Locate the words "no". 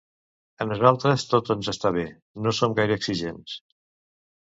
2.47-2.57